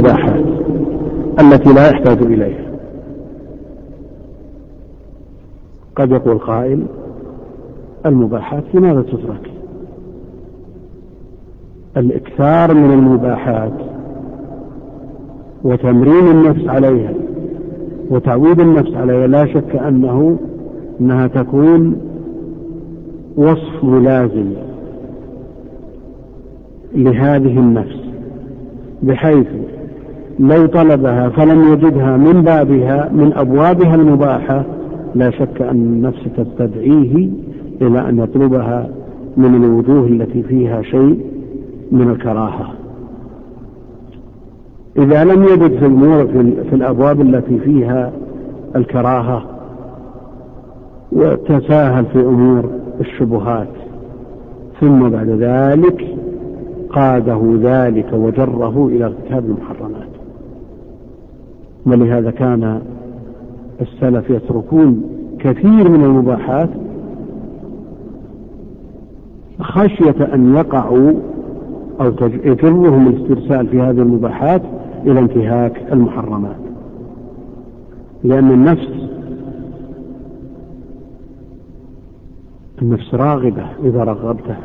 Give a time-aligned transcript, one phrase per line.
[0.00, 0.44] المباحات
[1.40, 2.70] التي لا يحتاج إليها.
[5.96, 6.82] قد يقول قائل
[8.06, 9.50] المباحات لماذا تترك؟
[11.96, 13.72] الإكثار من المباحات
[15.64, 17.14] وتمرين النفس عليها
[18.10, 20.38] وتعويد النفس عليها لا شك أنه
[21.00, 22.00] أنها تكون
[23.36, 24.52] وصف ملازم
[26.94, 28.00] لهذه النفس
[29.02, 29.46] بحيث
[30.40, 34.64] لو طلبها فلم يجدها من بابها من أبوابها المباحة
[35.14, 37.28] لا شك أن النفس تستدعيه
[37.82, 38.88] إلى أن يطلبها
[39.36, 41.20] من الوجوه التي فيها شيء
[41.92, 42.68] من الكراهة.
[44.98, 46.26] إذا لم يجد في الأمور
[46.70, 48.12] في الأبواب التي فيها
[48.76, 49.42] الكراهة
[51.12, 53.68] وتساهل في أمور الشبهات
[54.80, 56.16] ثم بعد ذلك
[56.90, 59.99] قاده ذلك وجره إلى ارتكاب المحرمات
[61.86, 62.80] ولهذا كان
[63.80, 65.02] السلف يتركون
[65.38, 66.68] كثير من المباحات
[69.60, 71.12] خشية أن يقعوا
[72.00, 72.12] أو
[72.44, 74.62] يجرهم الاسترسال في هذه المباحات
[75.06, 76.56] إلى انتهاك المحرمات.
[78.24, 78.88] لأن النفس
[82.82, 84.64] النفس راغبة إذا رغبتها.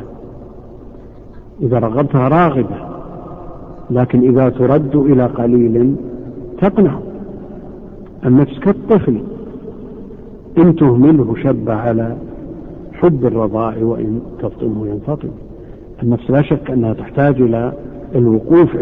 [1.62, 2.76] إذا رغبتها راغبة
[3.90, 5.96] لكن إذا ترد إلى قليل
[6.60, 6.98] تقنع.
[8.24, 9.20] النفس كالطفل.
[10.58, 12.16] إن تهمله شب على
[12.92, 15.28] حب الرضاع وإن تفطمه ينفطم.
[16.02, 17.72] النفس لا شك أنها تحتاج إلى
[18.14, 18.76] الوقوف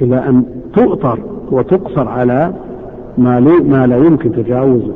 [0.00, 0.44] إلى أن
[0.74, 1.18] تؤطر
[1.50, 2.52] وتقصر على
[3.18, 4.94] ما, ما لا يمكن تجاوزه.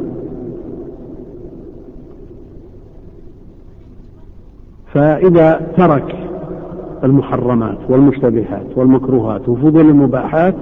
[4.95, 6.17] فإذا ترك
[7.05, 10.55] المحرمات والمشتبهات والمكروهات وفضل المباحات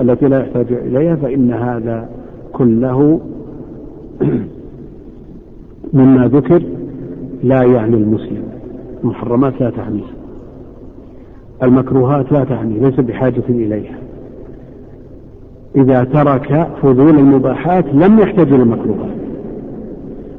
[0.00, 2.08] التي لا يحتاج إليها فإن هذا
[2.54, 3.20] كله
[5.98, 6.62] مما ذكر
[7.42, 8.42] لا يعني المسلم.
[9.04, 10.14] المحرمات لا تعنيه
[11.62, 13.98] المكروهات لا تعني ليس بحاجة إليها.
[15.76, 19.14] إذا ترك فضول المباحات لم يحتج إلى المكروهات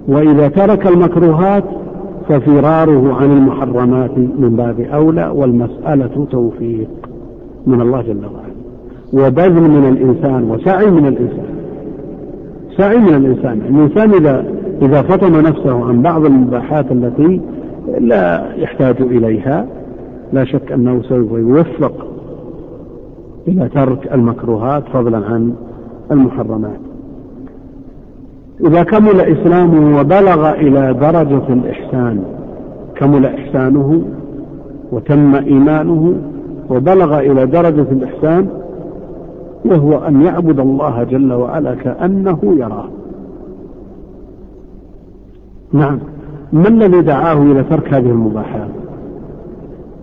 [0.07, 1.63] وإذا ترك المكروهات
[2.29, 6.89] ففراره عن المحرمات من باب أولى والمسألة توفيق
[7.67, 8.55] من الله جل وعلا.
[9.13, 11.54] وبذل من الإنسان وسعي من الإنسان.
[12.77, 13.61] سعي من الإنسان.
[13.61, 14.45] الإنسان إذا
[14.81, 17.41] إذا فطن نفسه عن بعض المباحات التي
[17.99, 19.65] لا يحتاج إليها
[20.33, 22.07] لا شك أنه سوف يوفق
[23.47, 25.53] إلى ترك المكروهات فضلا عن
[26.11, 26.79] المحرمات.
[28.67, 32.23] إذا كمل إسلامه وبلغ إلى درجة الإحسان
[32.95, 34.03] كمل إحسانه
[34.91, 36.13] وتم إيمانه
[36.69, 38.47] وبلغ إلى درجة الإحسان
[39.65, 42.85] وهو أن يعبد الله جل وعلا كأنه يراه.
[45.73, 45.99] نعم.
[46.53, 48.69] ما الذي دعاه إلى ترك هذه المباحات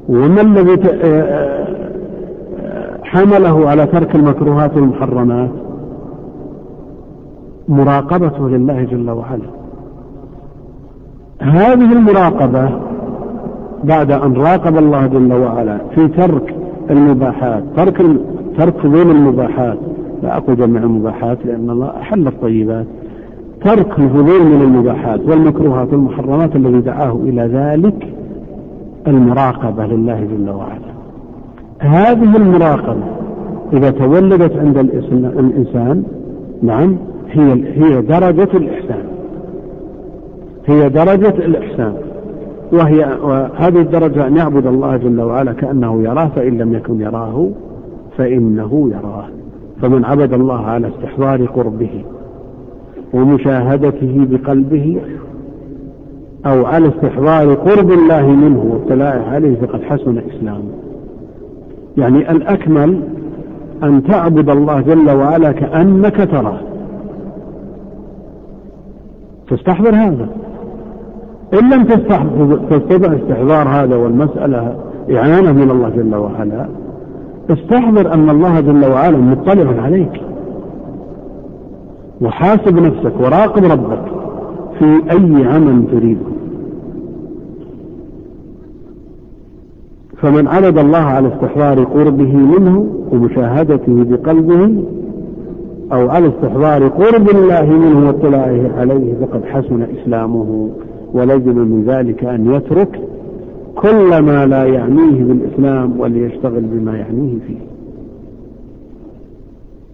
[0.08, 1.66] وما الذي آه،
[2.60, 5.50] آه، حمله على ترك المكروهات والمحرمات؟
[7.68, 9.62] مراقبته لله جل وعلا.
[11.40, 12.70] هذه المراقبة
[13.84, 16.54] بعد أن راقب الله جل وعلا في ترك
[16.90, 18.00] المباحات ترك
[18.58, 19.78] ترك فضول المباحات.
[20.22, 22.86] لا أقول جميع المباحات لأن الله أحل الطيبات.
[23.64, 28.08] ترك الفضول من المباحات والمكروهات والمحرمات الذي دعاه إلى ذلك
[29.06, 30.92] المراقبة لله جل وعلا.
[31.78, 33.04] هذه المراقبة
[33.72, 34.78] إذا تولدت عند
[35.38, 36.02] الإنسان
[36.62, 36.96] نعم
[37.30, 39.04] هي هي درجة الإحسان.
[40.66, 41.94] هي درجة الإحسان.
[42.72, 43.04] وهي
[43.56, 47.48] هذه الدرجة أن يعبد الله جل وعلا كأنه يراه فإن لم يكن يراه
[48.16, 49.24] فإنه يراه.
[49.82, 52.04] فمن عبد الله على استحضار قربه
[53.14, 55.00] ومشاهدته بقلبه
[56.46, 60.70] أو على استحضار قرب الله منه واطلاعه عليه فقد حسن إسلامه
[61.96, 63.00] يعني الأكمل
[63.82, 66.60] أن تعبد الله جل وعلا كأنك تراه.
[69.50, 70.28] تستحضر هذا.
[71.54, 71.84] إن لم
[72.70, 74.76] تستطع استحضار هذا والمسألة
[75.10, 76.66] إعانة من الله جل وعلا
[77.50, 80.22] استحضر أن الله جل وعلا مطلع عليك.
[82.20, 84.04] وحاسب نفسك وراقب ربك
[84.78, 86.32] في أي عمل تريده.
[90.16, 94.84] فمن عبد الله على استحضار قربه منه ومشاهدته بقلبه
[95.92, 100.70] أو على استحضار قرب الله منه واطلاعه عليه فقد حسن إسلامه
[101.14, 103.00] ولزم من ذلك أن يترك
[103.76, 107.58] كل ما لا يعنيه بالإسلام وليشتغل بما يعنيه فيه.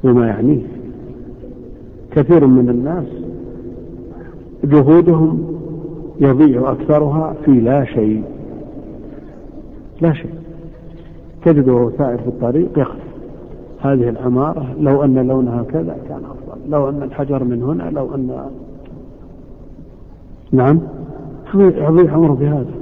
[0.04, 0.62] بما يعنيه.
[2.10, 3.06] كثير من الناس
[4.64, 5.58] جهودهم
[6.20, 8.22] يضيع أكثرها في لا شيء.
[10.00, 10.34] لا شيء.
[11.44, 12.98] تجده سائر في الطريق يخف.
[13.80, 16.70] هذه العمارة لو أن لونها كذا كان أفضل.
[16.70, 18.48] لو أن الحجر من هنا لو أن
[20.52, 20.80] نعم.
[21.54, 22.77] يضيع عمره بهذا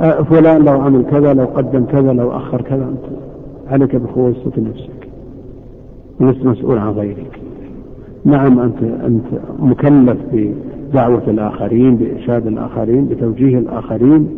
[0.00, 3.16] فلان لو عمل كذا لو قدم كذا لو أخر كذا أنت
[3.70, 5.08] عليك بخوصة نفسك.
[6.20, 7.40] ولست مسؤول عن غيرك.
[8.24, 9.24] نعم أنت أنت
[9.58, 14.28] مكلف بدعوة الآخرين بإرشاد الآخرين بتوجيه الآخرين.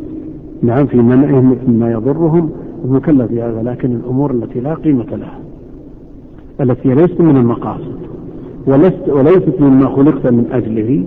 [0.62, 2.50] نعم في منعهم مما يضرهم
[2.84, 5.38] مكلف بهذا لكن الأمور التي لا قيمة لها
[6.60, 7.96] التي ليست من المقاصد
[8.66, 11.04] ولست وليست مما خلقت من أجله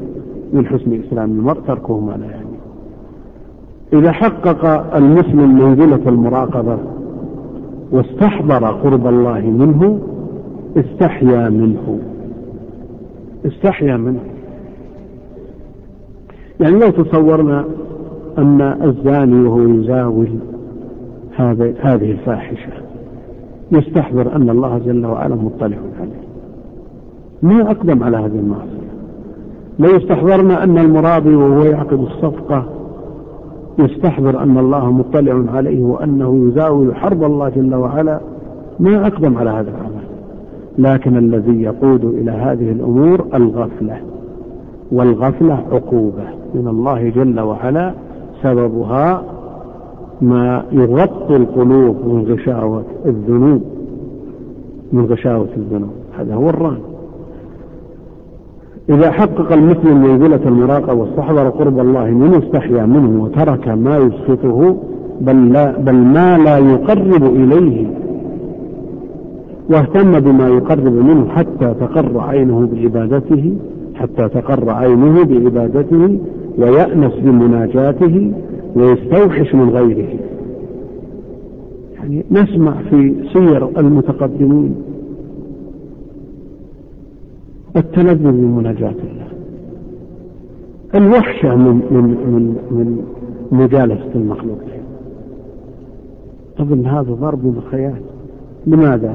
[0.54, 2.45] من حسن إسلام المرء تركه ما لا يعني.
[4.00, 4.66] إذا حقق
[4.96, 6.78] المسلم منزلة المراقبة
[7.92, 10.00] واستحضر قرب الله منه
[10.78, 12.00] استحيا منه.
[13.46, 14.20] استحيا منه.
[16.60, 17.66] يعني لو تصورنا
[18.38, 20.30] أن الزاني وهو يزاول
[21.82, 22.72] هذه الفاحشة
[23.72, 26.26] يستحضر أن الله جل وعلا مطلع عليه.
[27.44, 28.86] ما أقدم على هذه المعصية.
[29.80, 32.75] لو استحضرنا أن المرابي وهو يعقد الصفقة
[33.80, 38.20] يستحضر أن الله مطلع عليه وأنه يزاول حرب الله جل وعلا
[38.80, 40.06] ما أقدم على هذا العمل.
[40.78, 43.98] لكن الذي يقود إلى هذه الأمور الغفلة
[44.92, 46.24] والغفلة عقوبة.
[46.56, 47.94] من الله جل وعلا
[48.44, 49.24] سببها
[50.22, 53.62] ما يغطي القلوب من غشاوة الذنوب
[54.94, 55.94] من غشاوة الذنوب.
[56.20, 56.78] هذا هو الران.
[58.90, 64.78] إذا حقق المسلم منزلة المراقبة واستحضر قرب الله منه استحيا منه وترك ما يسخطه
[65.22, 67.88] بل, لا بل ما لا يقرب إليه.
[69.70, 73.54] واهتم بما يقرب منه حتى تقر عينه بعبادته
[73.96, 76.18] حتى تقر عينه بعبادته
[76.58, 78.32] ويأنس بمناجاته
[78.76, 80.10] ويستوحش من غيره.
[81.98, 84.76] يعني نسمع في سير المتقدمين
[87.78, 89.28] التلذذ بمناجاة الله.
[90.96, 93.06] الوحشة من من من من
[93.52, 94.82] مجالسة المخلوقين
[96.60, 98.02] أظن هذا ضرب من الخيال
[98.68, 99.14] لماذا؟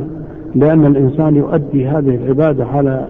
[0.54, 3.06] لأن الإنسان يؤدي هذه العبادة على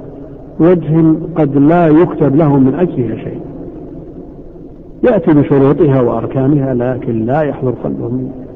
[0.61, 3.41] وجه قد لا يكتب له من أجلها شيء.
[5.05, 8.09] يأتي بشروطها وأركانها لكن لا يحضر قلبه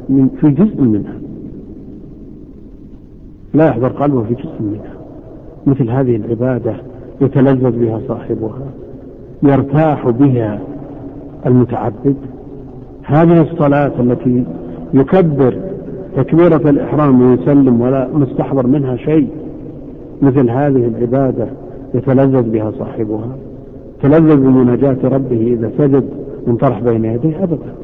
[0.08, 1.14] من في جزء منها.
[3.54, 4.93] لا يحضر قلبه في جزء منها.
[5.66, 6.74] مثل هذه العبادة
[7.20, 8.66] يتلذذ بها صاحبها
[9.42, 10.60] يرتاح بها
[11.46, 12.16] المتعبد.
[13.02, 14.44] هذه الصلاة التي
[14.94, 15.58] يكبر
[16.16, 19.28] تكبيرة الإحرام ويسلم ولا مستحضر منها شيء
[20.22, 21.46] مثل هذه العبادة
[21.94, 23.36] يتلذذ بها صاحبها.
[24.02, 26.04] تلذذ بمناجاة ربه إذا سجد
[26.46, 27.74] منطرح بين يديه أبدا.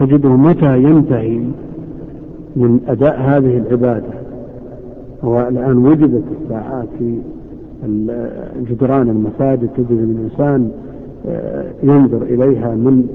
[0.00, 1.40] تجده متى ينتهي
[2.56, 4.19] من أداء هذه العبادة؟
[5.22, 7.18] والآن وجدت الساعات في
[8.70, 10.70] جدران المساجد تجد الإنسان
[11.28, 13.06] آه، ينظر إليها من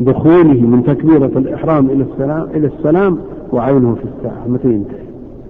[0.00, 3.18] دخوله من تكبيرة الإحرام إلى السلام إلى السلام
[3.52, 5.04] وعينه في الساعة متى ينتهي؟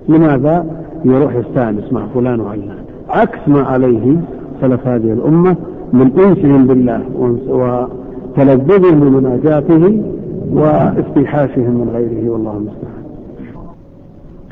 [0.09, 0.67] لماذا؟
[1.05, 2.77] يروح يستأنس مع فلان وعلان.
[3.09, 4.17] عكس ما عليه
[4.61, 5.57] سلف هذه الأمة
[5.93, 7.03] من أنسهم بالله
[7.49, 10.03] وتلذذهم بمناجاته
[10.53, 12.94] واستيحاشهم من غيره والله المستعان.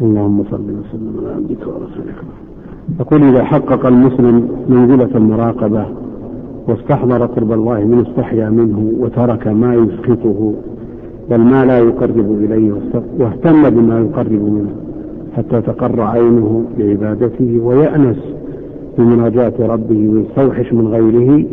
[0.03, 2.19] اللهم صل وسلم على عبدك ورسولك.
[3.01, 5.87] يقول إذا حقق المسلم منزلة المراقبة
[6.69, 10.55] واستحضر قرب الله من استحيا منه وترك ما يسخطه
[11.31, 12.73] بل ما لا يقرب إليه
[13.19, 14.71] واهتم بما يقرب منه
[15.37, 18.17] حتى تقر عينه بعبادته ويأنس
[18.99, 21.45] بمناجاة ربه ويستوحش من غيره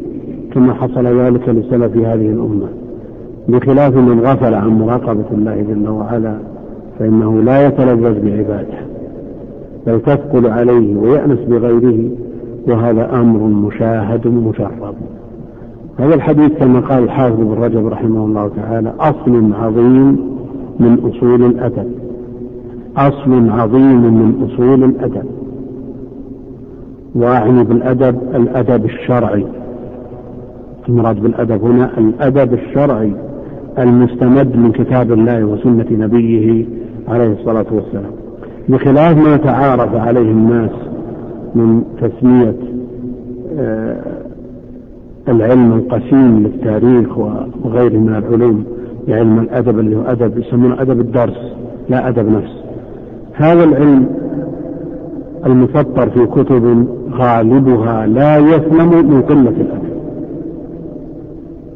[0.54, 2.68] كما حصل ذلك لسلف هذه الأمة
[3.50, 6.38] بخلاف من غفل عن مراقبة الله جل وعلا
[7.00, 8.78] فإنه لا يتلذذ بعبادة
[9.88, 12.10] بل تثقل عليه ويأنس بغيره
[12.68, 14.96] وهذا أمر مشاهد مجرب.
[16.00, 20.20] هذا الحديث كما قال الحافظ بن رجب رحمه الله تعالى أصل عظيم
[20.80, 21.92] من أصول الأدب.
[22.98, 25.26] أصل عظيم من أصول الأدب.
[27.16, 29.46] وأعني بالأدب الأدب الشرعي.
[30.90, 33.14] المراد بالأدب هنا الأدب الشرعي
[33.80, 36.66] المستمد من كتاب الله وسنة نبيه
[37.10, 38.12] عليه الصلاة والسلام.
[38.70, 40.72] بخلاف ما تعارف عليه الناس
[41.56, 42.56] من تسمية
[43.60, 44.02] آه،
[45.28, 47.18] العلم القسيم للتاريخ
[47.64, 48.64] وغيره من العلوم
[49.10, 51.54] علم الأدب اللي هو أدب يسمونه أدب الدرس
[51.90, 52.52] لا أدب نفس.
[53.34, 54.06] هذا العلم
[55.46, 59.90] المسطر في كتب غالبها لا يسلم من قلة الأدب.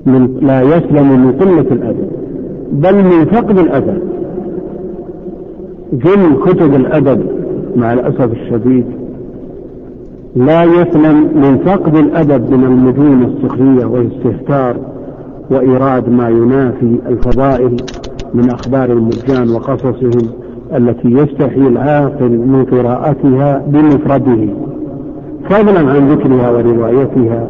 [0.06, 2.08] من لا يسلم من قلة الأدب
[2.72, 4.12] بل من فقد الأدب.
[5.93, 7.25] جل كتب الأدب
[7.75, 8.85] مع الأسف الشديد
[10.35, 14.75] لا يسلم من فقد الأدب من المدون السخرية والاستهتار
[15.51, 17.75] وإيراد ما ينافي الفضائل
[18.33, 20.29] من أخبار المرجان وقصصهم
[20.75, 24.47] التي يستحي العاقل من قراءتها بمفرده.
[25.50, 27.47] فضلا عن ذكرها وروايتها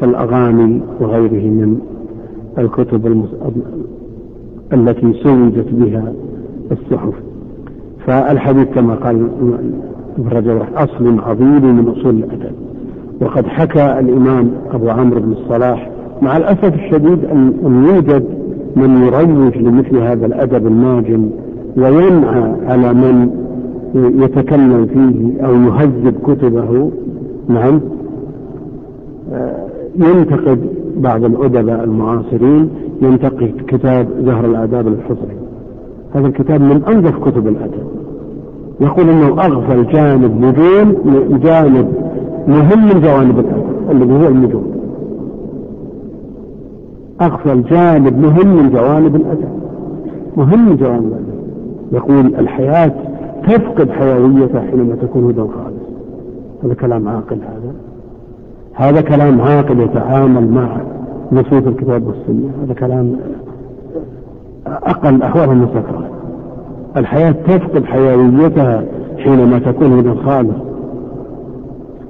[0.00, 1.78] كالأغاني وغيره من
[2.58, 3.28] الكتب المس...
[4.72, 6.12] التي سوجت بها
[6.72, 7.27] الصحف.
[8.08, 9.28] فالحديث كما قال
[10.18, 12.52] ابن رجب أصل عظيم من أصول الأدب.
[13.20, 15.90] وقد حكى الإمام أبو عمرو بن الصلاح
[16.22, 18.24] مع الأسف الشديد أن يوجد
[18.76, 21.30] من يروج لمثل هذا الأدب الماجن
[21.76, 23.30] وينعى على من
[23.94, 26.90] يتكلم فيه أو يهذب كتبه.
[27.48, 27.80] نعم.
[29.96, 30.58] ينتقد
[30.96, 32.68] بعض الأدباء المعاصرين
[33.02, 35.36] ينتقد كتاب زهر الآداب للحصري
[36.14, 37.87] هذا الكتاب من أنظف كتب الأدب.
[38.80, 40.96] يقول أنه أغفل جانب نجوم
[41.42, 41.94] جانب
[42.48, 43.44] مهم من جوانب
[43.90, 44.66] الذي هو النجوم.
[47.20, 49.48] أغفل جانب مهم من جوانب الأدب
[50.36, 51.38] مهم من جوانب الأدب
[51.92, 52.92] يقول الحياة
[53.42, 55.88] تفقد حيويتها حينما تكون هدى خالص.
[56.64, 57.72] هذا كلام عاقل هذا.
[58.74, 60.76] هذا كلام عاقل يتعامل مع
[61.32, 62.50] نصوص الكتاب والسنة.
[62.64, 63.16] هذا كلام
[64.66, 66.17] أقل أحوال المسكرات
[66.98, 68.84] الحياة تفقد حيويتها
[69.18, 70.56] حينما تكون هدى خالص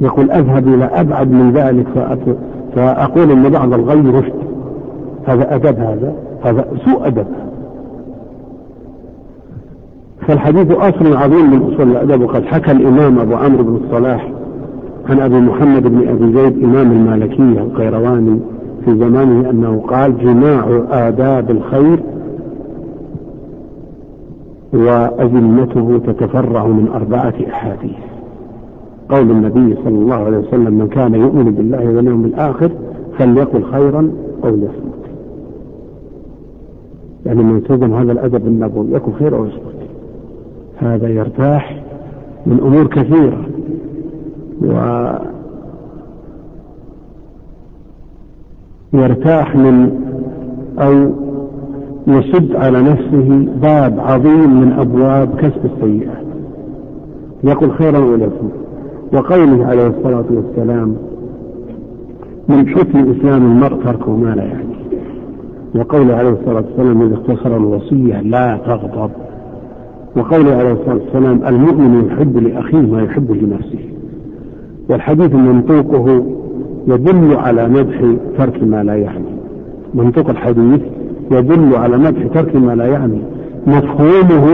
[0.00, 1.86] يقول أذهب إلى أبعد من ذلك
[2.74, 4.32] فأقول أن بعض الغي رشد.
[5.26, 6.14] هذا أدب هذا
[6.44, 7.26] هذا سوء أدب.
[10.28, 14.28] فالحديث أصل عظيم من أصول الأدب وقد حكى الإمام أبو عمرو بن الصلاح
[15.08, 18.40] عن أبي محمد بن أبي زيد إمام المالكية القيرواني
[18.84, 22.00] في زمانه أنه قال جماع آداب الخير
[24.72, 27.98] وأذمته تتفرع من أربعة أحاديث.
[29.08, 32.70] قول النبي صلى الله عليه وسلم من كان يؤمن بالله واليوم الآخر
[33.18, 34.10] فليقل خيرا
[34.44, 34.98] أو ليصمت.
[37.26, 39.74] يعني من التزم هذا الأدب النبوي يكن خير أو يصمت.
[40.78, 41.82] هذا يرتاح
[42.46, 43.44] من أمور كثيرة.
[44.62, 45.08] و
[48.92, 49.90] يرتاح من
[50.78, 51.10] أو
[52.08, 56.24] يسد على نفسه باب عظيم من أبواب كسب السيئات.
[57.44, 58.48] يقول خيرا ولكم.
[59.12, 60.96] وقوله عليه الصلاة والسلام
[62.48, 64.74] من حسن إسلام المرء تركه ما لا يعني.
[65.74, 69.10] وقوله عليه الصلاة والسلام إذا اختصر الوصية لا تغضب.
[70.16, 73.88] وقوله عليه الصلاة والسلام المؤمن يحب لأخيه ما يحب لنفسه.
[74.90, 76.26] والحديث منطوقه
[76.88, 78.00] يدل على مدح
[78.38, 79.24] ترك ما لا يعني.
[79.94, 80.80] منطوق الحديث
[81.30, 83.18] يدل على مدح ترك ما لا يعني.
[83.66, 84.46] مفهومه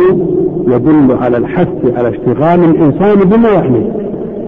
[0.69, 3.93] يدل على الحث على اشتغال الإنسان بما يعنيه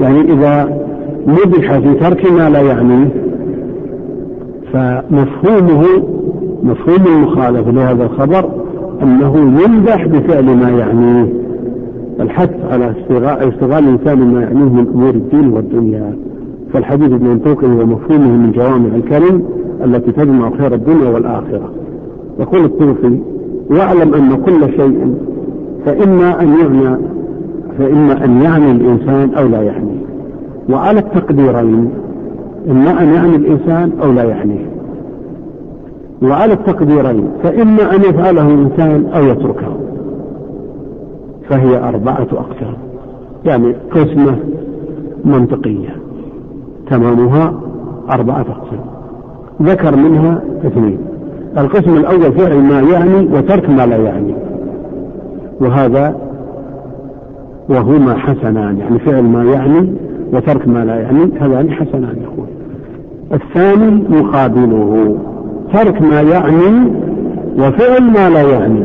[0.00, 0.78] يعني إذا
[1.26, 3.08] مدح في ترك ما لا يعنيه
[4.72, 5.84] فمفهومه
[6.62, 8.50] مفهوم المخالف لهذا الخبر
[9.02, 11.32] أنه يمدح بفعل ما يعنيه
[12.20, 16.16] الحث على اشتغال الإنسان بما يعنيه من أمور الدين والدنيا.
[16.72, 19.42] فالحديث بمنطوقه ومفهومه من جوامع الكلم
[19.84, 21.70] التي تجمع خير الدنيا والآخرة.
[22.38, 23.18] يقول الطوفي
[23.70, 25.14] واعلم أن كل شيء
[25.84, 26.96] فإما أن يعنى
[27.78, 30.06] فإما أن يعني الإنسان أو لا يعنيه
[30.70, 31.90] وعلى التقديرين
[32.70, 34.66] إما أن يعني الإنسان أو لا يعنيه
[36.22, 39.76] وعلى التقديرين فإما أن يفعله الإنسان أو يتركه.
[41.48, 42.74] فهي أربعة أقسام
[43.44, 44.36] يعني قسمة
[45.24, 45.96] منطقية.
[46.90, 47.54] تمامها
[48.10, 48.84] أربعة أقسام
[49.62, 50.98] ذكر منها اثنين.
[51.58, 54.34] القسم الأول فعل ما يعني وترك ما لا يعني.
[55.60, 56.16] وهذا
[57.68, 59.92] وهما حسنان يعني فعل ما يعني
[60.32, 62.46] وترك ما لا يعني هذان حسنان يقول
[63.32, 65.16] الثاني مقابله
[65.72, 66.92] ترك ما يعني
[67.58, 68.84] وفعل ما لا يعني.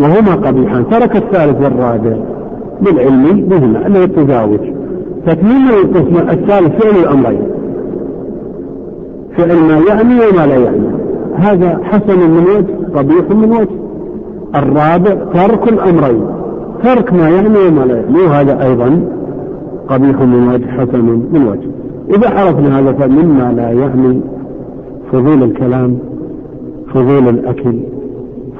[0.00, 2.16] وهما قبيحان ترك الثالث والرابع
[2.80, 4.60] بالعلم بهما أنه يتزاوج.
[5.26, 7.46] تكميل القسم الثالث فعل الأمرين.
[9.36, 11.05] فعل ما يعني وما لا يعني.
[11.36, 13.76] هذا حسن من وجه قبيح من وجه.
[14.54, 16.26] الرابع ترك الأمرين.
[16.82, 18.18] ترك ما يعني وما لا يعني.
[18.18, 19.00] وهذا أيضا
[19.88, 21.70] قبيح من وجه حسن من وجه.
[22.16, 24.20] إذا عرفنا هذا فمما لا يعني
[25.12, 25.98] فضول الكلام
[26.94, 27.74] فضول الأكل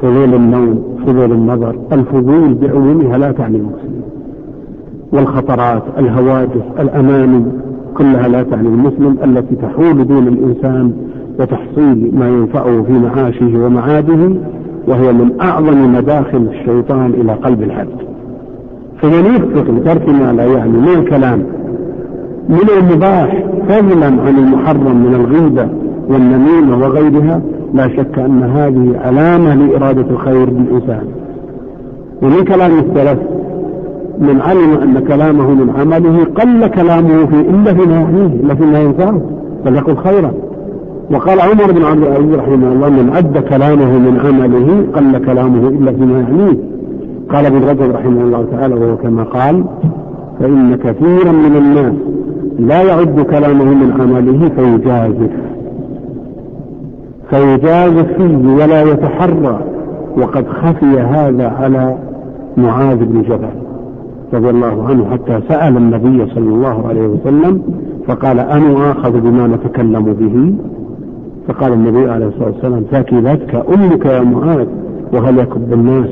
[0.02, 1.76] فضول النوم فضول النظر.
[1.92, 4.02] الفضول بعمومها لا تعني المسلم
[5.12, 7.44] والخطرات الهواجس الأماني
[7.96, 9.16] كلها لا تعني المسلم.
[9.24, 10.92] التي تحول دون الإنسان
[11.40, 14.36] وتحصيل ما ينفعه في معاشه ومعاده
[14.88, 18.00] وهي من أعظم مداخل الشيطان إلى قلب العبد.
[19.02, 21.42] فمن يخفق لترك ما لا يعني من الكلام.
[22.48, 25.68] من المباح فضلا عن المحرم من الغيبة
[26.08, 27.40] والنميمة وغيرها
[27.74, 31.04] لا شك أن هذه علامة لإرادة الخير بالإنسان.
[32.22, 33.18] ومن كلام السلف
[34.18, 39.20] من علم أن كلامه من عمله قل كلامه في إلا فيما يعنيه إلا فيما ينفعه
[39.64, 40.32] فليقل خيرا.
[41.10, 45.92] وقال عمر بن عبد العزيز رحمه الله من عد كلامه من عمله قل كلامه إلا
[45.92, 46.58] فيما يعنيه.
[47.30, 49.64] قال ابن رجب رحمه الله تعالى وهو كما قال
[50.40, 51.92] فإن كثيرا من الناس
[52.58, 55.30] لا يعد كلامه من عمله فيجازف.
[57.30, 59.60] فيجازف فيه ولا يتحرى.
[60.16, 61.96] وقد خفي هذا على
[62.56, 63.48] معاذ بن جبل
[64.34, 67.62] رضي الله عنه حتى سأل النبي صلى الله عليه وسلم
[68.06, 70.54] فقال أنا آخذ بما نتكلم به؟
[71.48, 74.66] فقال النبي عليه الصلاة والسلام ثكلتك أمك يا معاذ
[75.12, 76.08] وهل يكب الناس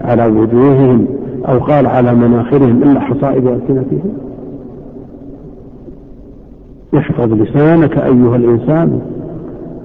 [0.00, 1.06] على وجوههم
[1.48, 4.12] أو قال على مناخرهم إلا حصائد ألسنتهم؟
[6.96, 9.00] احفظ لسانك أيها الإنسان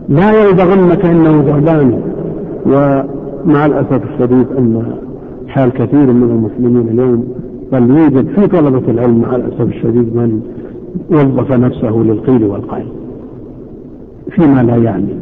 [0.10, 2.02] لا يلزغنك إنه ثعبان
[2.66, 4.84] ومع الأسف الشديد أن
[5.48, 7.28] حال كثير من المسلمين اليوم
[7.72, 10.42] بل يوجد في طلبة العلم مع الأسف الشديد من
[11.12, 12.86] وظف نفسه للقيل والقال
[14.32, 15.16] فيما لا يعني.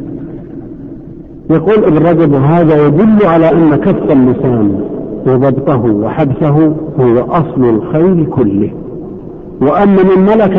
[1.50, 4.80] يقول ابن رجب هذا يدل على أن كف اللسان
[5.26, 8.70] وضبطه وحبسه هو أصل الخير كله.
[9.62, 10.56] وأن من ملك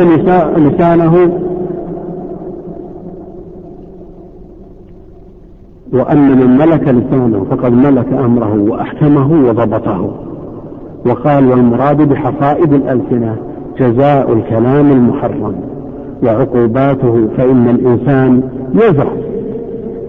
[0.56, 1.32] لسانه
[5.92, 10.14] وأن من ملك لسانه فقد ملك أمره وأحكمه وضبطه.
[11.06, 13.36] وقال والمراد بحصائد الألسنة
[13.78, 15.54] جزاء الكلام المحرم.
[16.22, 18.42] وعقوباته فإن الإنسان
[18.74, 19.12] يزرع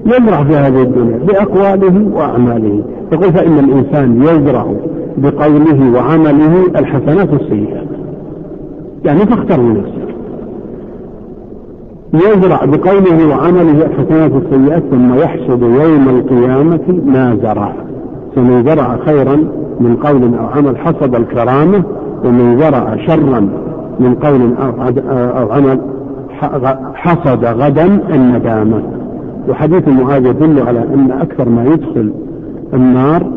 [0.06, 2.84] يزرع في هذه الدنيا بأقواله وأعماله.
[3.14, 4.66] يقول فإن الإنسان يزرع
[5.18, 7.88] بقوله وعمله الحسنات والسيئات
[9.06, 10.04] يعني فاختر لنفسك.
[12.14, 17.74] يزرع بقوله وعمله الحسنات والسيئات ثم يحصد يوم القيامة ما زرع.
[18.36, 19.36] فمن زرع خيرا
[19.80, 21.84] من قول أو عمل حصد الكرامة
[22.26, 23.50] ومن زرع شرا
[24.00, 24.54] من قول
[25.38, 25.80] أو عمل
[26.94, 28.84] حصد غدا الندامة.
[29.50, 32.12] وحديث معاذ يدل على أن أكثر ما يدخل
[32.74, 33.28] النار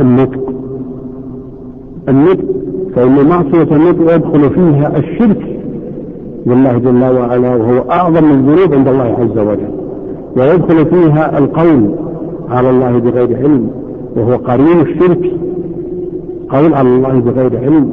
[0.00, 0.52] النطق.
[2.08, 2.44] النطق
[2.94, 5.60] فإن معصية النطق يدخل فيها الشرك
[6.46, 9.70] بالله جل وعلا وهو أعظم الذنوب عند الله عز وجل.
[10.36, 11.90] ويدخل فيها القول
[12.50, 13.70] على الله بغير علم
[14.16, 15.32] وهو قرين الشرك.
[16.48, 17.92] قول على الله بغير علم.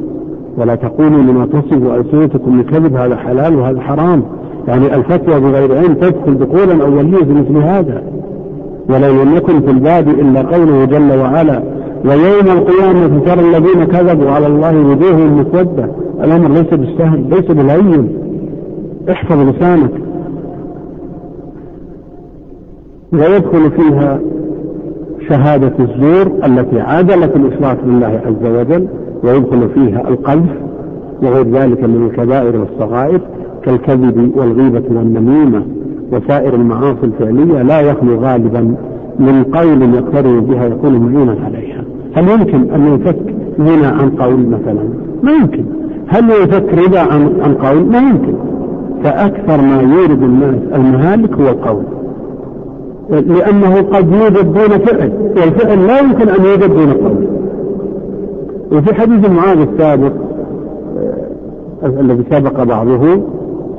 [0.58, 4.22] ولا تقولوا لما تصف ألسنتكم الكذب هذا حلال وهذا حرام.
[4.68, 8.02] يعني الفتوى بغير علم تدخل دخولا أوليا في مثل هذا.
[8.88, 11.62] ولو لم يكن في الباب إلا قوله جل وعلا
[12.04, 15.88] ويوم القيامة ترى الذين كذبوا على الله وجوههم مسودة.
[16.24, 18.08] الأمر ليس بالسهل ليس بالهين
[19.10, 19.90] احفظ لسانك.
[23.12, 24.20] ويدخل فيها
[25.28, 28.88] شهادة الزور التي عادلت الإشراك بالله عز وجل
[29.24, 30.50] ويدخل فيها القذف
[31.22, 33.20] وغير ذلك من الكبائر والصغائر.
[33.68, 35.62] كالكذب والغيبة والنميمة
[36.12, 38.74] وسائر المعاصي الفعلية لا يخلو غالبا
[39.18, 41.84] من قول يقترن بها يكون معينا عليها.
[42.14, 43.18] هل يمكن أن ينفك
[43.60, 44.82] غنى عن قول مثلا؟
[45.22, 45.64] ما يمكن.
[46.08, 48.34] هل ينفك ربا عن, عن قول؟ ما يمكن.
[49.04, 51.82] فأكثر ما يورد الناس المهالك هو القول.
[53.10, 57.26] لأنه قد يوجد دون فعل والفعل لا يمكن أن يوجد دون قول.
[58.72, 60.12] وفي حديث معاذ السابق
[61.82, 63.20] آه، الذي سبق بعضه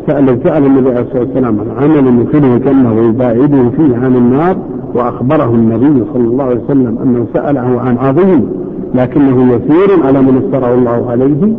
[0.09, 4.57] سأل سأل النبي عليه الصلاة والسلام عن عمل يدخله الجنة ويباعده فيه عن النار
[4.93, 8.49] وأخبره النبي صلى الله عليه وسلم أنه سأله عن عظيم
[8.95, 11.53] لكنه يسير على من افترى الله عليه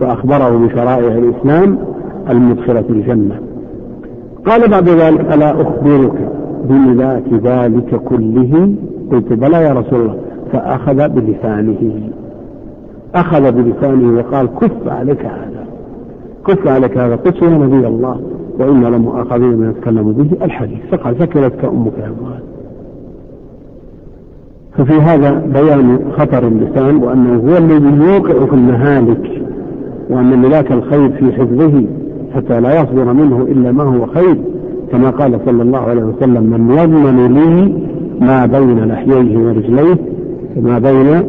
[0.00, 1.78] فأخبره بشرائع الإسلام
[2.30, 3.38] المدخلة الجنة.
[4.46, 6.28] قال بعد ذلك ألا أخبرك
[6.64, 8.74] بملاك ذلك كله؟
[9.12, 10.16] قلت بلى يا رسول الله.
[10.52, 12.00] فأخذ بلسانه.
[13.14, 15.51] أخذ بلسانه وقال كف عليك هذا.
[16.46, 18.20] كف عليك هذا قلت يا نبي الله
[18.58, 22.42] وإنا لمؤاخذين من يتكلم به الحديث فقال ثكلتك أمك يا معاذ
[24.76, 29.42] ففي هذا بيان خطر اللسان وأنه هو الذي يوقع في المهالك
[30.10, 31.84] وأن ملاك الخير في حفظه
[32.34, 34.36] حتى لا يصدر منه إلا ما هو خير
[34.92, 37.82] كما قال صلى الله عليه وسلم من يضمن لي
[38.26, 39.96] ما بين لحييه ورجليه
[40.56, 41.22] ما بين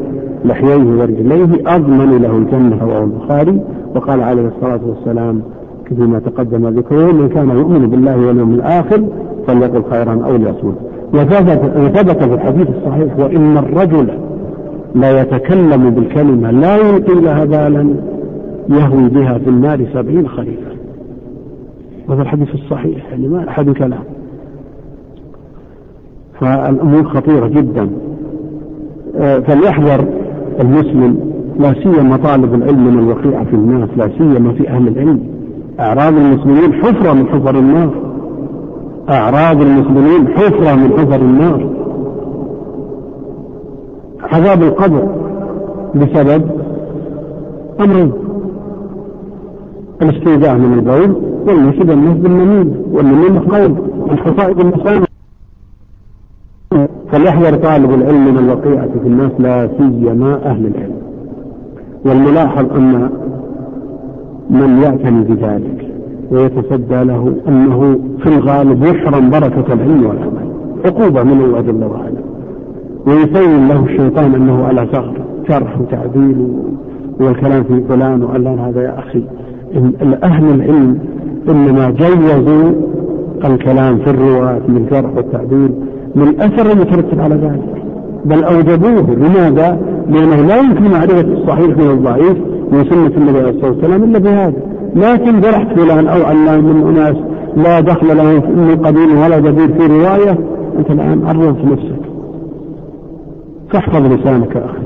[0.45, 3.62] لحييه ورجليه أضمن له الجنة رواه البخاري
[3.95, 5.41] وقال عليه الصلاة والسلام
[5.89, 9.06] فيما تقدم ذكره من كان يؤمن بالله واليوم الآخر
[9.47, 10.75] فليقل خيرا أو ليصمت.
[11.13, 14.08] وثبت في الحديث الصحيح وإن الرجل
[14.95, 17.95] لا يتكلم بالكلمة لا يلقي لها بالا
[18.69, 20.71] يهوي بها في النار سبعين خريفا.
[22.10, 24.03] وهذا الحديث الصحيح يعني ما أحد كلام.
[26.39, 27.89] فالأمور خطيرة جدا.
[29.17, 30.06] آه، فليحذر
[30.62, 31.18] المسلم
[31.60, 35.20] لا سيما طالب العلم من الوقيعة في الناس لا سيما في أهل العلم.
[35.80, 37.89] أعراض المسلمين حفرة من حفر النار.
[39.10, 41.70] أعراض المسلمين حفرة من حفر النار.
[44.34, 45.08] عذاب القبر
[45.96, 46.44] بسبب
[47.80, 48.12] أمرين
[50.02, 51.16] الاستيذاء من البول
[51.48, 53.76] والمشي بالنهب بالنميم والنميم قول
[54.10, 55.06] من حصائد المسامع
[57.13, 60.95] فليحذر طالب العلم من الوقيعة في الناس لا سيما أهل العلم.
[62.06, 63.10] والملاحظ أن
[64.49, 65.88] من يعتني بذلك
[66.32, 70.54] ويتصدى له أنه في الغالب يحرم بركة العلم والعمل
[70.86, 72.23] عقوبة من الله جل وعلا.
[73.08, 76.47] ويسين له الشيطان أنه على ثغر شرح وتعديل
[77.19, 79.23] والكلام في فلان وعلان هذا يا أخي.
[80.23, 80.99] أهل العلم
[81.49, 82.71] إنما جوزوا
[83.45, 85.71] الكلام في الرواة من الجرح والتعديل
[86.15, 87.84] للأثر المترتب على ذلك.
[88.26, 89.15] بل أوجبوه.
[89.15, 89.78] لماذا؟
[90.10, 92.38] لأنه لا يمكن معرفة الصحيح من الضعيف
[92.71, 94.62] من سنة النبي عليه الصلاة والسلام إلا بهذا.
[94.95, 97.15] لكن جرحت فلان أو علان من أناس
[97.58, 100.38] لا دخل له من قديم ولا جديد في رواية.
[100.80, 102.02] أنت الآن عرضت نفسك.
[103.69, 104.84] فاحفظ لسانك يا أخي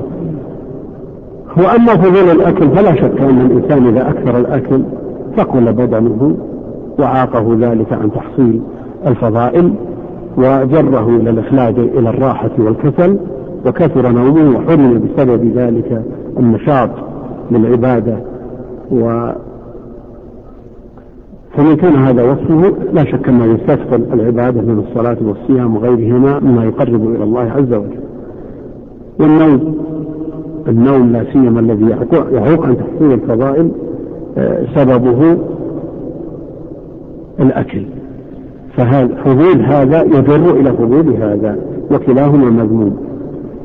[1.57, 4.81] وأما فضول الأكل فلا شك أن الإنسان إذا أكثر الأكل
[5.37, 6.35] ثقل بدنه
[6.99, 8.61] وعاقه ذلك عن تحصيل
[9.07, 9.73] الفضائل.
[10.37, 13.17] وجره إلى الإخلاج إلى الراحة والكسل
[13.65, 16.01] وكثر نومه وحرم بسبب ذلك
[16.39, 16.89] النشاط
[17.51, 18.17] للعبادة
[18.91, 19.31] و
[21.57, 27.15] فمن كان هذا وصفه لا شك أنه يستثقل العبادة من الصلاة والصيام وغيرهما مما يقرب
[27.15, 27.99] إلى الله عز وجل.
[29.19, 29.77] والنوم
[30.67, 31.89] النوم لا سيما الذي
[32.31, 33.71] يعوق عن تحصيل الفضائل
[34.37, 35.37] آه، سببه
[37.39, 37.85] الأكل.
[38.77, 41.57] ففضول هذا يجر إلى فضول هذا
[41.91, 42.97] وكلاهما مذموم.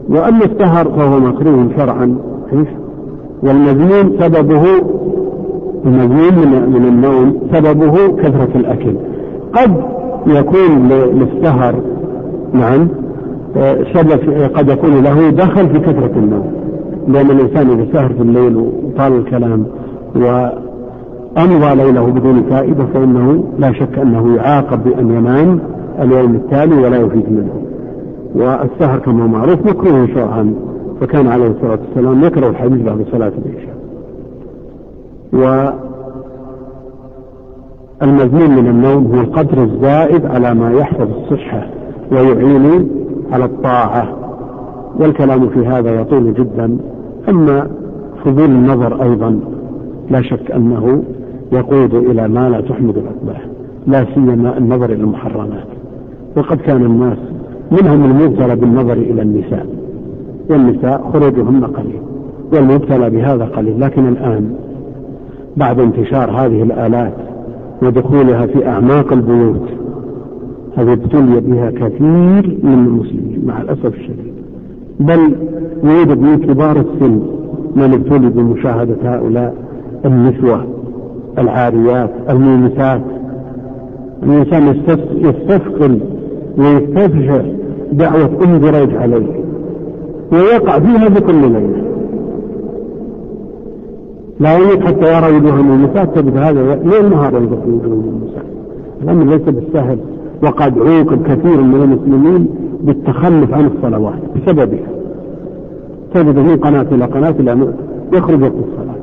[0.08, 2.18] وأما السهر فهو مكروه شرعا
[3.42, 4.62] والمذموم سببه
[5.86, 6.38] المذموم
[6.72, 8.94] من النوم سببه كثرة الأكل.
[9.52, 9.74] قد
[10.26, 11.74] يكون للسهر
[12.52, 12.88] نعم
[13.56, 16.52] آه، سبب قد يكون له دخل في كثرة النوم.
[17.08, 19.66] لأن الإنسان إذا سهر في الليل وطال الكلام
[21.36, 25.60] وأمضى ليله بدون فائدة فإنه لا شك أنه يعاقب بأن ينام
[26.00, 27.62] اليوم التالي ولا يفيد منه.
[28.34, 30.54] والسهر كما معروف مكروه شرعا
[31.00, 33.76] فكان عليه الصلاة والسلام يكره الحديث بعد صلاة العشاء.
[38.02, 41.66] والمذموم من النوم هو القدر الزائد على ما يحفظ الصحة
[42.12, 42.88] ويعين
[43.32, 44.08] على الطاعة.
[45.00, 46.78] والكلام في هذا يطول جدا
[47.28, 47.66] أما
[48.24, 49.40] فضول النظر أيضا
[50.10, 51.02] لا شك أنه
[51.52, 53.40] يقود إلى ما لا تحمد العقبة
[53.86, 55.66] لا سيما النظر إلى المحرمات.
[56.36, 57.18] وقد كان الناس
[57.72, 59.66] منهم المبتلى بالنظر إلى النساء.
[60.50, 62.00] والنساء خروجهن قليل
[62.52, 63.80] والمبتلى بهذا قليل.
[63.80, 64.54] لكن الآن
[65.56, 67.14] بعد انتشار هذه الآلات
[67.82, 69.68] ودخولها في أعماق البيوت
[70.76, 74.32] هذه ابتلي بها كثير من المسلمين مع الأسف الشديد.
[75.00, 75.36] بل
[75.84, 77.20] يوجد من كبار السن
[77.76, 79.54] من ابتلي بمشاهدة هؤلاء
[80.04, 80.66] النسوة.
[81.38, 83.00] العاريات المومسات
[84.22, 84.76] الإنسان
[85.16, 86.00] يستثقل
[86.58, 87.44] ويستفجر
[87.92, 89.42] دعوة أم دريج عليه
[90.32, 91.82] ويقع فيها بكل ليلة.
[94.40, 98.46] لا يميت حتى يرى وجوه المومسات تجد هذا ليل نهار ينظر في وجوه المومسات
[99.02, 99.98] الأمر ليس بالسهل
[100.42, 102.48] وقد عوقب كثير من المسلمين
[102.80, 104.88] بالتخلف عن الصلوات بسببها.
[106.14, 107.72] تجد من قناة إلى قناة إلى
[108.12, 109.01] يخرج وقت الصلاة.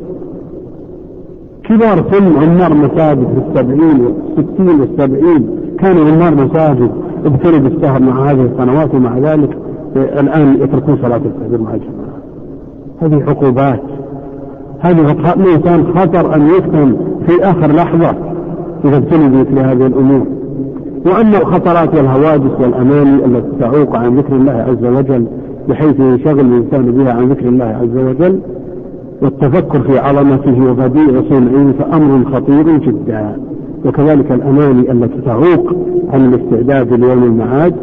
[1.70, 5.48] كبار سن عمار مساجد في السبعين والستين والسبعين
[5.80, 6.92] كانوا عمار مساجد
[7.26, 9.58] ابتلوا بالسهر مع هذه القنوات ومع ذلك
[9.96, 12.20] الآن يتركون صلاة الفجر مع الجماعة.
[13.02, 13.82] هذه عقوبات.
[14.80, 16.96] هذه الإنسان خطر أن يفتن
[17.28, 18.16] في آخر لحظة
[18.86, 20.26] إذا ابتلي بمثل هذه الأمور.
[21.06, 25.26] وأما الخطرات والهواجس والأماني التي تعوق عن ذكر الله عز وجل
[25.70, 28.40] بحيث ينشغل الإنسان بها عن ذكر الله عز وجل
[29.22, 33.36] والتفكر في عظمته وبديع صنعه فأمر خطير جدا.
[33.86, 35.76] وكذلك الأماني التي تعوق
[36.14, 37.74] عن الاستعداد ليوم المعاد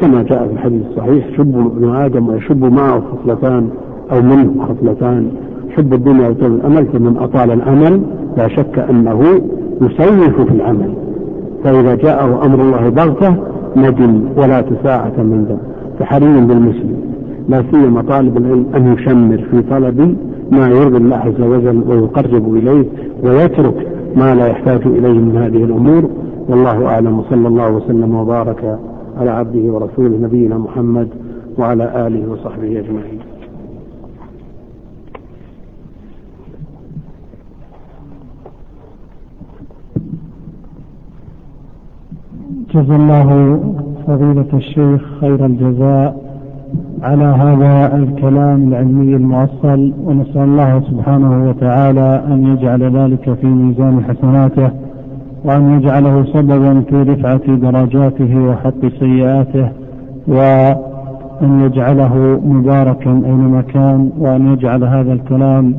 [0.00, 3.68] كما جاء في الحديث الصحيح شب ابن آدم ويشب معه خصلتان
[4.12, 5.28] أو منه خصلتان
[5.70, 8.00] حب الدنيا وطول الأمل فمن أطال الأمل
[8.36, 9.40] لا شك أنه
[9.82, 10.94] يسوف في العمل.
[11.64, 13.36] فإذا جاءه أمر الله بغتة
[13.76, 15.58] ندم ولا تساعة من ذا
[15.98, 16.96] فحري بالمسلم.
[17.48, 20.16] لا سيما طالب العلم أن يشمر في طلب
[20.52, 22.84] ما يرضي الله عز وجل ويقرب إليه
[23.22, 26.10] ويترك ما لا يحتاج إليه من هذه الأمور.
[26.48, 27.18] والله أعلم.
[27.18, 28.78] وصلى الله وسلم وبارك
[29.16, 31.08] على عبده ورسوله نبينا محمد
[31.58, 33.18] وعلى آله وصحبه أجمعين.
[42.74, 43.60] جزا الله
[44.06, 46.23] فضيلة الشيخ خير الجزاء.
[47.02, 54.70] على هذا الكلام العلمي المؤصل ونسأل الله سبحانه وتعالى أن يجعل ذلك في ميزان حسناته
[55.44, 59.68] وأن يجعله سببا في رفعة درجاته وحق سيئاته
[60.28, 65.74] وأن يجعله مباركا أينما كان وأن يجعل هذا الكلام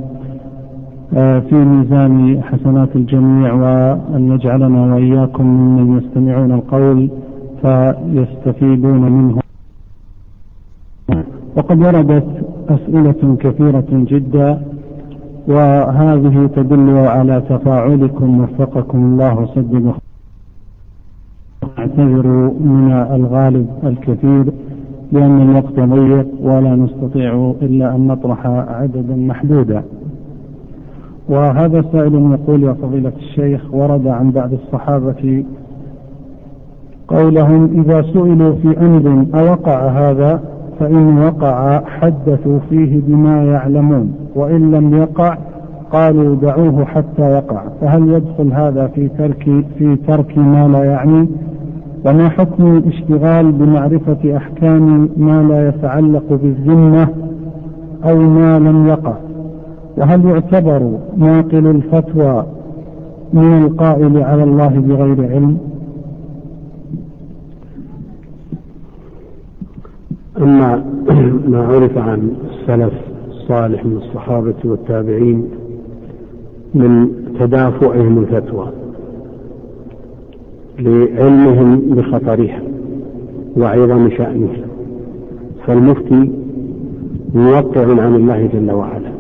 [1.18, 7.10] آه، في ميزان حسنات الجميع وأن يجعلنا وإياكم ممن يستمعون القول
[7.62, 9.45] فيستفيدون منه.
[11.58, 12.26] وقد وردت
[12.70, 14.62] أسئلة كثيرة جدا
[15.48, 19.94] وهذه تدل على تفاعلكم وفقكم الله وسدد
[21.78, 22.28] نعتذر
[22.60, 24.46] من الغالب الكثير
[25.12, 29.84] لأن الوقت ضيق ولا نستطيع إلا أن نطرح عددا محدودا.
[31.30, 35.44] وهذا سائل يقول يا فضيلة الشيخ ورد عن بعض الصحابة
[37.08, 44.94] قولهم إذا سئلوا في أمر أوقع هذا فإن وقع حدثوا فيه بما يعلمون وإن لم
[44.94, 45.38] يقع
[45.92, 51.28] قالوا دعوه حتى يقع فهل يدخل هذا في ترك في ترك ما لا يعني؟
[52.06, 57.08] وما حكم الاشتغال بمعرفة أحكام ما لا يتعلق بالذمة
[58.10, 59.14] أو ما لم يقع؟
[59.98, 62.46] وهل يعتبر ناقل الفتوى
[63.34, 65.58] من القائل على الله بغير علم؟
[70.38, 70.86] أما
[71.52, 72.94] ما عرف عن السلف
[73.30, 75.50] الصالح من الصحابة والتابعين
[76.74, 78.70] من تدافعهم الفتوى
[80.80, 82.62] لعلمهم بخطرها
[83.58, 84.66] وعظم شأنها
[85.68, 86.32] فالمفتي
[87.36, 89.12] موقع عن الله جل وعلا.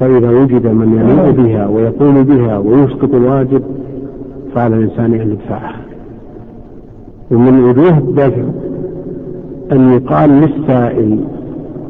[0.00, 3.62] فإذا وجد من يليق بها ويقوم بها ويسقط الواجب
[4.54, 5.80] فعلى الإنسان أن يدفعها.
[7.30, 8.42] ومن وجوه الدفع
[9.72, 11.18] أن يقال للسائل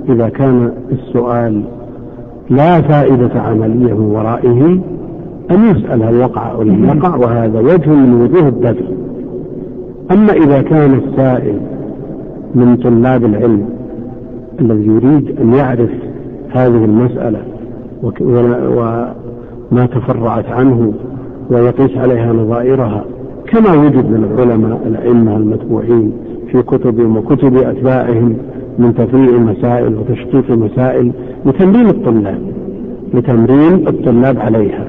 [0.09, 1.63] إذا كان السؤال
[2.51, 4.81] لا فائدة عملية من ورائه
[5.51, 8.85] أن يسأل هل وقع أو لم يقع وهذا وجه من وجوه الدفع
[10.11, 11.61] أما إذا كان السائل
[12.55, 13.69] من طلاب العلم
[14.61, 15.91] الذي يريد أن يعرف
[16.51, 17.43] هذه المسألة
[18.03, 20.93] وما تفرعت عنه
[21.51, 23.05] ويقيس عليها نظائرها
[23.47, 26.13] كما وجد من العلماء الأئمة المتبوعين.
[26.53, 28.37] في كتبهم وكتب أتباعهم
[28.79, 31.13] من تفريع مسائل وتشقيق مسائل
[31.47, 32.39] لتمرين الطلاب
[33.15, 34.85] لتمرين الطلاب عليها.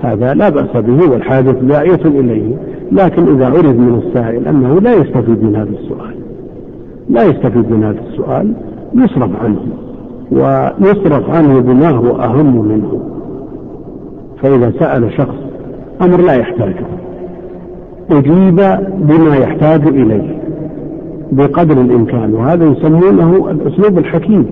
[0.00, 2.56] هذا لا بأس به والحاجة داعية إليه
[2.92, 6.14] لكن إذا عرف من السائل أنه لا يستفيد من هذا السؤال
[7.08, 8.52] لا يستفيد من هذا السؤال
[8.94, 9.60] يصرف عنه
[10.32, 13.00] ويصرف عنه بما هو أهم منه.
[14.42, 15.34] فإذا سأل شخص
[16.02, 16.86] أمر لا يحتاجه.
[18.10, 18.60] أجيب
[18.98, 20.39] بما يحتاج إليه.
[21.32, 24.46] بقدر الإمكان وهذا يسمونه الأسلوب الحكيم.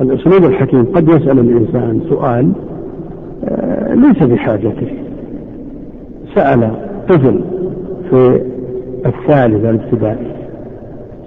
[0.00, 2.52] الأسلوب الحكيم قد يسأل الإنسان سؤال
[3.44, 4.88] آه، ليس بحاجته.
[6.34, 6.70] سأل
[7.08, 7.40] طفل
[8.10, 8.40] في
[9.06, 10.32] الثالث الابتدائي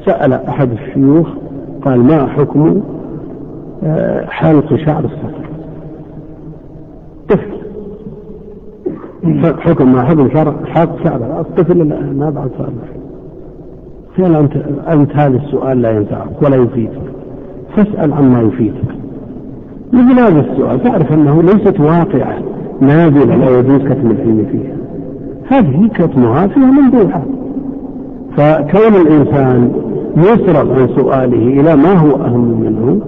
[0.06, 1.28] سأل أحد الشيوخ
[1.82, 2.82] قال ما حكم
[3.84, 5.50] آه، حلق شعر الصدر
[7.30, 7.60] طفل.
[9.60, 10.30] حكم ما حكم
[10.66, 11.84] حلق شعر؟ الطفل
[12.18, 12.70] ما بعد صار
[14.18, 14.56] قال أنت,
[14.88, 17.02] أنت هذا السؤال لا ينفعك ولا يفيدك.
[17.76, 18.96] فاسأل عما يفيدك.
[19.94, 22.38] مثل هذا السؤال تعرف أنه ليست واقعة
[22.82, 24.80] نازلة لا يجوز كتم العلم فيها.
[25.50, 27.24] هذه كتمها فيها مندوحة
[28.38, 29.72] فكون الإنسان
[30.18, 33.00] يصرف عن سؤاله إلى ما هو أهم منه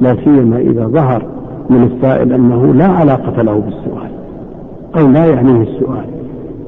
[0.00, 1.22] لا سيما إذا ظهر
[1.70, 4.10] من السائل أنه لا علاقة له بالسؤال
[4.98, 6.04] أو لا يعنيه السؤال.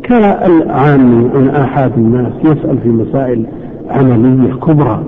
[0.03, 3.47] كالعامي عن آحاد الناس يسأل في مسائل
[3.91, 5.03] عملية كبرى.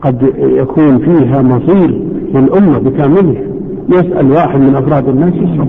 [0.00, 2.02] قد يكون فيها مصير
[2.34, 3.42] للأمة بكاملها.
[3.88, 5.68] يسأل واحد من أفراد الناس يصرف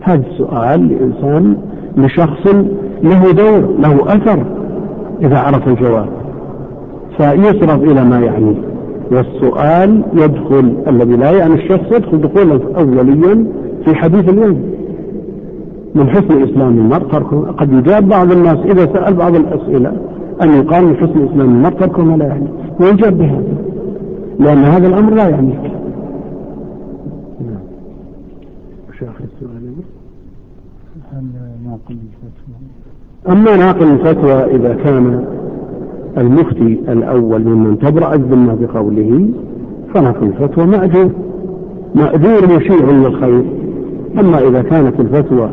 [0.00, 1.56] هذا السؤال لإنسان
[1.96, 2.46] لشخص
[3.02, 4.44] له دور له أثر
[5.22, 6.08] إذا عرف الجواب.
[7.16, 8.56] فيصرف إلى ما يعنيه
[9.12, 13.46] والسؤال يدخل الذي لا يعني الشخص يدخل دخولا أوليا
[13.84, 14.77] في حديث اليوم.
[15.98, 17.40] من حسن إسلام المرء تركه.
[17.40, 19.92] قد يجاب بعض الناس إذا سأل بعض الأسئلة
[20.42, 22.48] أن يقال من حسن إسلام المرء تركه ما لا يعني.
[22.80, 23.54] ويجاب بهذا.
[24.38, 25.60] لأن هذا الأمر لا يعنيك
[27.40, 27.58] نعم
[33.28, 35.24] أما ناقل الفتوى إذا كان
[36.18, 39.28] المفتي الأول ممن تبرأ الذمة بقوله
[39.94, 41.10] فناقل الفتوى مأجور.
[41.94, 43.44] مأجور مشيع للخير.
[44.18, 45.50] أما إذا كانت الفتوى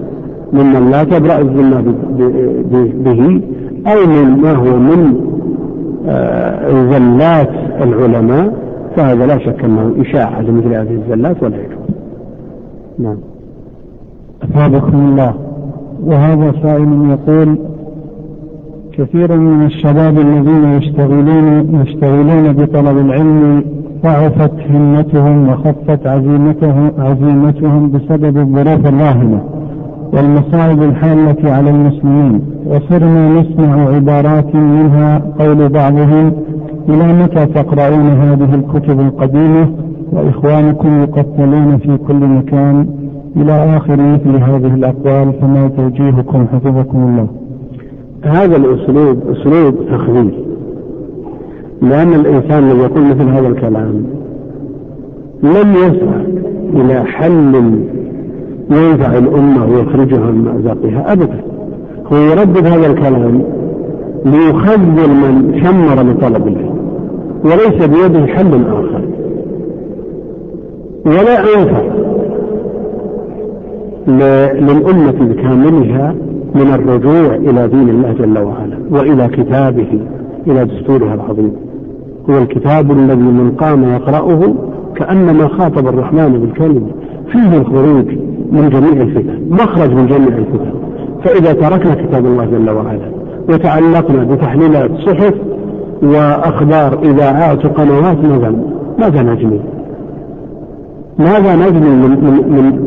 [0.53, 1.81] ممن لا تبرأ الذمة
[3.05, 3.41] به
[3.88, 5.15] أو مما هو من
[6.08, 7.49] آه، زلات
[7.81, 8.53] العلماء
[8.95, 11.86] فهذا لا شك أنه إشاعة لمثل هذه الزلات ولا يجوز
[12.99, 13.17] نعم.
[14.43, 15.34] أثابكم الله.
[16.05, 17.58] وهذا سائل يقول
[18.93, 23.63] كثير من الشباب الذين يشتغلون يشتغلون بطلب العلم
[24.03, 29.43] ضعفت همتهم وخفت عزيمته عزيمتهم بسبب الظروف الراهنة.
[30.13, 36.34] والمصائب الحالة على المسلمين وصرنا نسمع عبارات منها قول بعضهم
[36.89, 39.70] إلى متى تقرؤون هذه الكتب القديمة؟
[40.12, 42.88] وإخوانكم يقتلون في كل مكان.
[43.38, 47.28] إلى آخر مثل هذه الأقوال فما توجيهكم حفظكم الله.
[48.24, 50.34] هذا الأسلوب أسلوب تخويف.
[51.82, 54.04] لأن الإنسان الذي يقول مثل هذا الكلام
[55.44, 56.26] لم يسعى
[56.74, 57.80] إلى حل
[58.71, 61.41] ينفع الأمة ويخرجها من مأزقها أبدا.
[62.13, 63.43] هو يردد هذا الكلام
[64.25, 66.75] ليخذل من شمر لطلب العلم
[67.43, 69.01] وليس بيده حل آخر.
[71.06, 71.82] ولا أنفع
[74.60, 76.15] للأمة بكاملها
[76.56, 79.99] من الرجوع إلى دين الله جل وعلا وإلى كتابه
[80.47, 81.51] إلى دستورها العظيم.
[82.30, 84.54] هو الكتاب الذي من قام يقرأه
[84.95, 86.88] كأنما خاطب الرحمن بالكلمة
[87.31, 88.05] فيه الخروج
[88.51, 90.71] من جميع الفتن مخرج من جميع الفتن
[91.23, 93.12] فإذا تركنا كتاب الله جل وعلا
[93.49, 95.34] وتعلقنا بتحليلات صحف
[96.03, 98.55] وأخبار إذاعات وقنوات ماذا
[98.99, 99.60] ماذا نجني؟
[101.19, 102.86] ماذا نجني من, من, من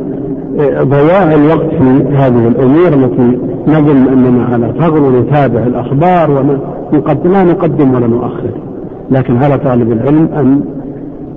[0.88, 6.58] ضياع الوقت في هذه الأمور التي نظن أننا على ثغر ونتابع الأخبار وما
[7.24, 8.50] لا نقدم ولا نؤخر
[9.10, 10.60] لكن على طالب العلم أن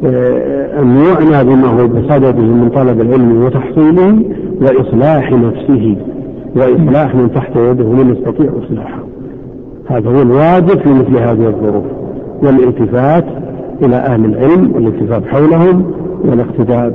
[0.03, 4.23] أن يعنى بما هو بصدده من طلب العلم وتحصيله
[4.61, 5.95] وإصلاح نفسه
[6.55, 8.99] وإصلاح من تحت يده من يستطيع إصلاحه.
[9.87, 11.83] هذا هو الواجب في مثل هذه الظروف
[12.43, 13.25] والالتفات
[13.83, 15.91] إلى أهل العلم والالتفات حولهم
[16.25, 16.89] والاقتداء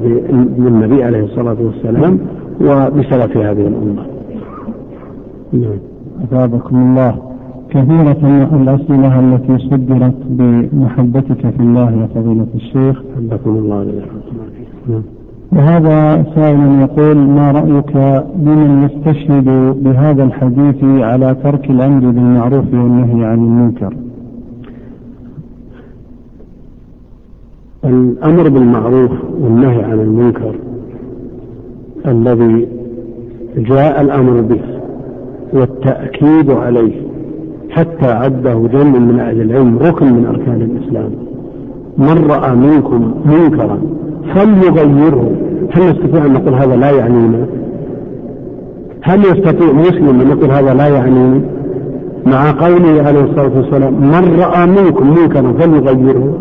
[0.58, 2.18] بالنبي عليه الصلاة والسلام
[2.60, 4.06] وبسلف هذه الأمة.
[5.52, 5.78] نعم.
[6.24, 7.25] أثابكم الله.
[7.70, 13.02] كثيرة الأسئلة التي صدرت بمحبتك في الله يا فضيلة الشيخ.
[13.16, 13.86] حبكم الله
[15.52, 19.44] وهذا سائل يقول ما رأيك بمن يستشهد
[19.84, 23.94] بهذا الحديث على ترك الأمر بالمعروف والنهي عن المنكر؟
[27.84, 30.54] الأمر بالمعروف والنهي عن المنكر
[32.06, 32.68] الذي
[33.56, 34.60] جاء الأمر به
[35.52, 37.05] والتأكيد عليه
[37.70, 41.10] حتى عده جمع من أهل العلم ركن من أركان الإسلام.
[41.98, 43.78] من رأى منكم منكرا
[44.34, 45.30] فليغيره.
[45.72, 47.46] هل نستطيع أن نقول هذا لا يعنينا؟
[49.02, 51.40] هل يستطيع مسلم أن يقول هذا لا يعنينا؟
[52.26, 56.38] مع قوله عليه الصلاة والسلام من رأى منكم منكرا فليغيره.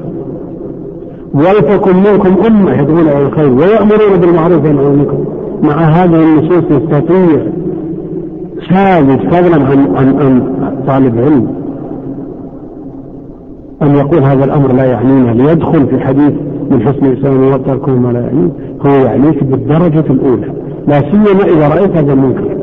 [1.33, 5.17] ولتكن منكم أمة يدعون إلى الخير ويأمرون بالمعروف عن المنكر.
[5.63, 7.39] مع هذه النصوص يستطيع
[8.69, 10.41] ساذج فضلا عن عن عن
[10.87, 11.47] طالب علم
[13.81, 16.33] أن يقول هذا الأمر لا يعنينا ليدخل في حديث
[16.71, 18.49] من حسن الإسلام وتركه ما لا يعنيه
[18.87, 20.51] هو يعنيك بالدرجة الأولى.
[20.87, 22.57] لا سيما إذا رأيت هذا المنكر.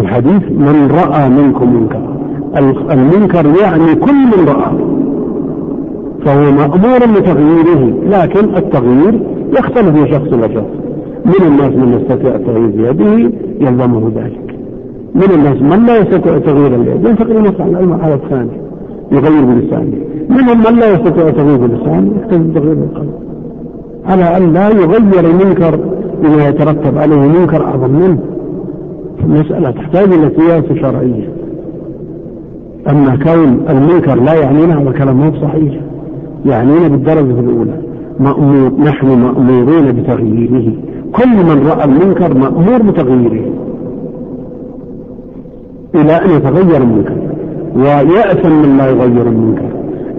[0.00, 2.00] الحديث من رأى منكم منكر
[2.92, 4.72] المنكر يعني كل من رأى.
[6.24, 9.20] فهو مأمور بتغييره لكن التغيير
[9.52, 10.72] يختلف من شخص إلى شخص.
[11.24, 13.30] من الناس من يستطيع التغيير بيده
[13.60, 14.51] يلزمه ذلك.
[15.14, 18.62] من الناس؟ من لا يستطيع تغيير اليد ينتقل إلى المرحلة الثانية.
[19.12, 19.96] يغير بلسانه
[20.28, 23.10] منهم من لا يستطيع تغيير بلسانه يحتاج تغيير بالقلب
[24.06, 25.78] على أن لا يغير المنكر
[26.22, 28.18] بما يترتب عليه منكر أعظم منه.
[29.24, 31.28] المسألة تحتاج إلى سياسة شرعية
[32.90, 35.74] أما كون المنكر لا يعنينا هذا كلام مو صحيح.
[36.46, 37.78] يعنينا بالدرجة الأولى.
[38.20, 40.72] مأمور نحن مأمورون بتغييره.
[41.12, 43.44] كل من رأى المنكر مأمور بتغييره.
[45.94, 47.16] إلى أن يتغير المنكر
[47.76, 49.68] ويأثم من لا يغير المنكر.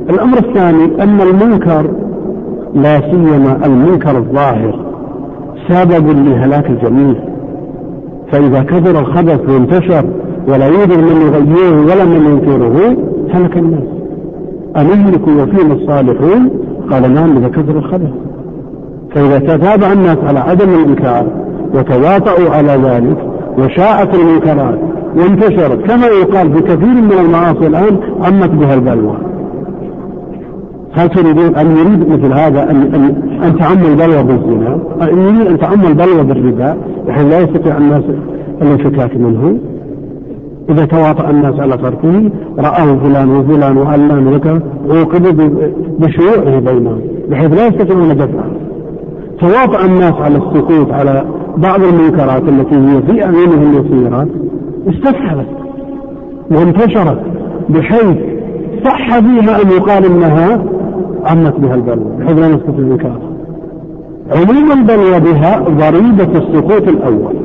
[0.09, 1.86] الأمر الثاني أن المنكر
[2.76, 4.80] لا سيما المنكر الظاهر
[5.67, 7.15] سبب لهلاك الجميع.
[8.32, 10.05] فإذا كثر الخبث وانتشر
[10.47, 12.97] ولا يوجد من يغيره ولا من ينكره
[13.34, 13.88] هلك الناس.
[14.78, 16.49] أنهلك وفينا الصالحون؟
[16.91, 18.11] قال نعم إذا كثر الخبث.
[19.15, 21.28] فإذا تتابع الناس على عدم الإنكار
[21.74, 24.80] وتواطؤوا على ذلك وشاءت المنكرات
[25.16, 29.18] وانتشرت كما يقال في كثير من المعاصي الآن عمت بها البلوى
[30.93, 35.60] هل تريدون أن يريد مثل هذا أن أن, أن تعم البلوى بالزنا؟ أن يريد أن
[35.60, 36.78] تعم البلوى بالربا
[37.08, 38.04] بحيث لا يستطيع الناس
[38.62, 39.58] الانفكاك منه؟
[40.70, 42.30] إذا تواطأ الناس على تركه
[42.60, 45.49] رآه فلان وفلان وعلان وذكر عوقبوا
[45.99, 48.45] بشيوعه بينهم بحيث لا يستطيعون دفعه.
[49.39, 51.24] تواطأ الناس على السكوت على
[51.58, 54.28] بعض المنكرات التي هي في أعينهم يسيرة
[54.88, 55.47] استفحلت
[56.51, 57.20] وانتشرت
[57.70, 58.18] بحيث
[58.86, 60.64] صح فيها أن يقال إنها
[61.26, 63.20] عمت بها البلوى بحيث لا نسكت الإنكار
[64.32, 67.36] عموم البلوى بها ضريبة السكوت الأول.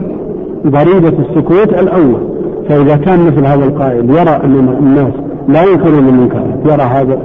[0.67, 2.21] ضريبة السكوت الأول.
[2.69, 5.13] فإذا كان مثل هذا القائل يرى أن الناس
[5.49, 7.19] لا ينكرون المنكرات يرى هذا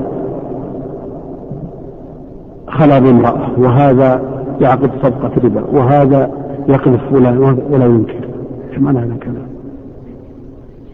[2.68, 4.22] خلا بامرأة وهذا
[4.62, 6.32] يعقد صفقة ربا وهذا
[6.68, 7.38] يقذف فلان
[7.72, 8.28] ولا ينكر
[8.72, 9.48] إيش معنى هذا الكلام؟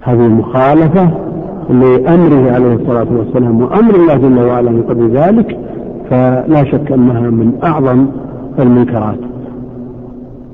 [0.02, 1.10] هذه مخالفة
[1.70, 5.60] لأمره عليه الصلاة والسلام وأمر الله جل وعلا من قبل ذلك
[6.10, 8.06] فلا شك أنها من أعظم
[8.60, 9.20] المنكرات.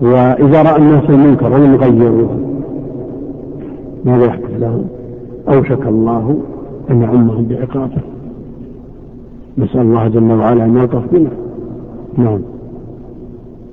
[0.01, 2.39] وإذا رأى الناس المنكر ولم يغيروه
[4.05, 4.85] ماذا يحدث لهم؟
[5.49, 6.37] أوشك الله
[6.91, 8.01] أن يعمهم بعقابه.
[9.57, 11.29] نسأل الله جل وعلا أن يلطف بنا.
[12.17, 12.39] نعم.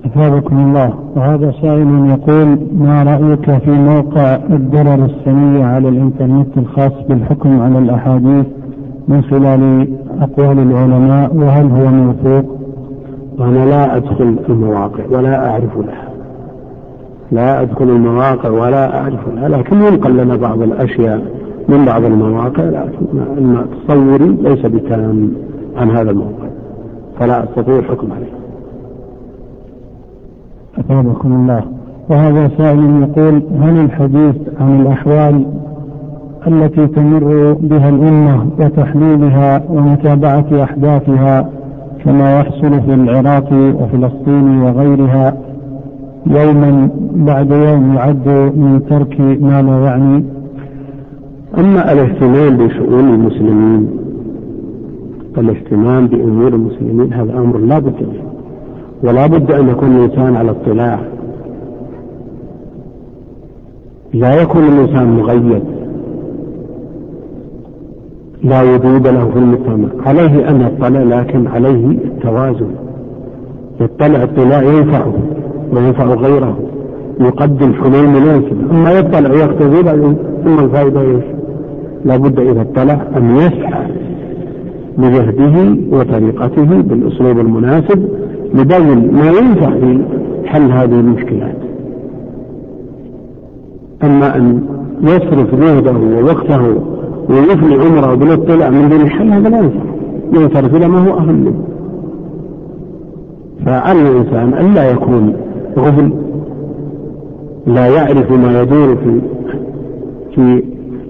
[0.05, 0.93] أثابكم الله.
[1.15, 8.45] وهذا سائل يقول ما رأيك في موقع الدرر السنية على الإنترنت الخاص بالحكم على الأحاديث
[9.07, 9.87] من خلال
[10.21, 12.57] أقوال العلماء؟ وهل هو موثوق؟
[13.39, 16.09] أنا لا أدخل المواقع ولا أعرف لها.
[17.31, 21.21] لا أدخل المواقع ولا أعرف لها لكن ينقل لنا بعض الأشياء
[21.69, 25.31] من بعض المواقع لكن تصوري ليس بتام
[25.77, 26.47] عن هذا الموقع
[27.19, 28.42] فلا أستطيع الحكم عليه.
[30.79, 31.63] أثابكم الله.
[32.09, 35.45] وهذا سائل يقول هل الحديث عن الأحوال
[36.47, 41.49] التي تمر بها الأمة وتحليلها ومتابعة أحداثها
[42.05, 45.37] كما يحصل في العراق وفلسطين وغيرها
[46.27, 50.23] يوما بعد يوم يعد من ترك ما لا يعني؟
[51.57, 53.87] أما الاهتمام بشؤون المسلمين
[55.37, 58.32] الاهتمام بأمور المسلمين هذا أمر لا بد منه.
[59.03, 60.99] ولا بد أن يكون الإنسان على اطلاع.
[64.13, 65.63] لا يكون الإنسان مغيب.
[68.43, 69.89] لا وجود له في المجتمع.
[70.05, 72.71] عليه أن يطلع لكن عليه التوازن.
[73.81, 75.13] يطلع اطلاع ينفعه
[75.73, 76.57] وينفع غيره.
[77.19, 78.71] يقدم حلول مناسبة.
[78.71, 81.23] أما يطلع ويقتضي بعدين ثم الفائدة إيش؟
[82.05, 83.87] لابد إذا اطلع أن يسعى
[84.97, 88.09] بجهده وطريقته بالأسلوب المناسب
[88.53, 90.03] لبذل ما ينفع في
[90.45, 91.55] حل هذه المشكلات
[94.03, 94.61] أما أن
[95.01, 96.61] يصرف جهده ووقته
[97.29, 99.79] ويفني عمره بالاطلاع من دون حل هذا لا ينفع.
[100.33, 101.63] ينصرف إلى ما هو أهم منه
[103.65, 105.33] فعلى الإنسان أن لا يكون
[105.77, 106.13] غفل
[107.67, 109.21] لا يعرف ما يدور في
[110.35, 110.63] في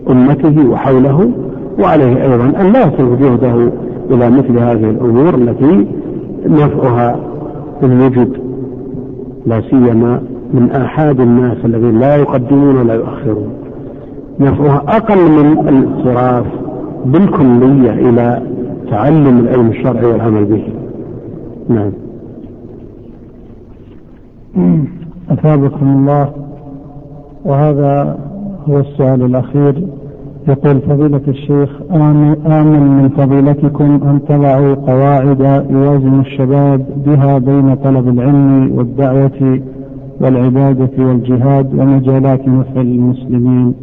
[0.09, 1.31] أمته وحوله
[1.79, 3.71] وعليه أيضا أن لا يصرف جهده
[4.11, 5.87] إلى مثل هذه الأمور التي
[6.47, 7.19] نفعها
[7.84, 8.38] إن وجد
[9.45, 10.21] لا سيما
[10.53, 13.49] من آحاد الناس الذين لا يقدمون ولا يؤخرون.
[14.39, 16.45] نفعها أقل من الاصراف
[17.05, 18.41] بالكلية إلى
[18.91, 20.63] تعلم العلم الشرعي والعمل به.
[21.69, 21.91] نعم.
[25.29, 26.29] أثابكم الله.
[27.45, 28.17] وهذا
[28.69, 29.84] هو السؤال الأخير.
[30.47, 31.69] يقول فضيلة الشيخ
[32.45, 39.59] آمل من فضيلتكم أن تضعوا قواعد يوازن الشباب بها بين طلب العلم والدعوة
[40.21, 43.73] والعبادة والجهاد ومجالات نفع المسلمين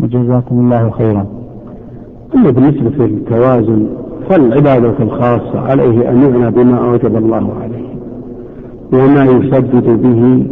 [0.00, 1.26] وجزاكم الله خيرا.
[2.34, 3.86] أما بالنسبة للتوازن
[4.28, 7.84] فالعبادة الخاصة عليه أن يعنى بما أوجب الله عليه
[8.92, 10.46] وما يسدد به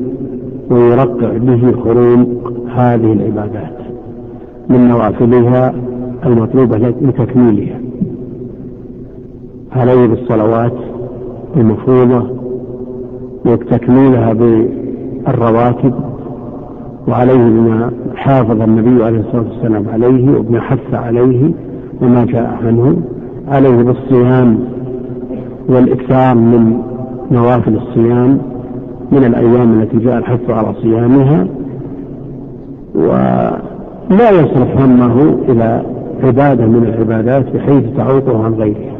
[0.70, 2.26] ويرقع به خروم
[2.76, 3.81] هذه العبادات
[4.68, 5.74] من نوافلها
[6.26, 7.80] المطلوبة لتكميلها.
[9.72, 10.72] عليه بالصلوات
[11.56, 12.26] المفروضة
[13.46, 15.94] وتكميلها بالرواتب
[17.08, 21.50] وعليه بما حافظ النبي عليه الصلاة والسلام عليه وبما حث عليه
[22.02, 22.96] وما جاء عنه.
[23.48, 24.58] عليه بالصيام
[25.68, 26.78] والإكثار من
[27.30, 28.38] نوافل الصيام
[29.12, 31.46] من الأيام التي جاء الحث على صيامها.
[34.10, 35.82] ولا يصرف همه إلى
[36.24, 38.92] عبادة من العبادات بحيث تعوقه عن غيرها